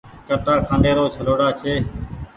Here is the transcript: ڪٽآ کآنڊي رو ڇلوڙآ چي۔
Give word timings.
ڪٽآ 0.27 0.53
کآنڊي 0.67 0.91
رو 0.97 1.05
ڇلوڙآ 1.15 1.47
چي۔ 1.59 1.73